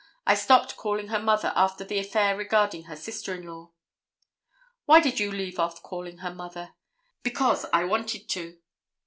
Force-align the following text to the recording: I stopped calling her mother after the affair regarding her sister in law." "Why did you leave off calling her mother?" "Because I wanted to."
I 0.25 0.33
stopped 0.33 0.77
calling 0.77 1.09
her 1.09 1.19
mother 1.19 1.53
after 1.55 1.83
the 1.83 1.99
affair 1.99 2.35
regarding 2.35 2.85
her 2.85 2.95
sister 2.95 3.35
in 3.35 3.45
law." 3.45 3.69
"Why 4.85 4.99
did 4.99 5.19
you 5.19 5.31
leave 5.31 5.59
off 5.59 5.83
calling 5.83 6.17
her 6.25 6.33
mother?" 6.33 6.73
"Because 7.21 7.67
I 7.71 7.83
wanted 7.83 8.27
to." 8.29 8.57